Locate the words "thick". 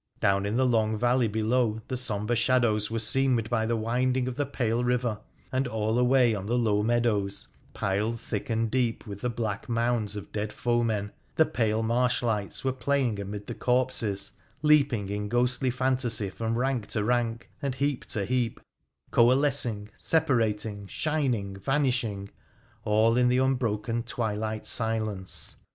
8.19-8.49